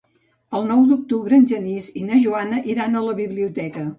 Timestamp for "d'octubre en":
0.91-1.45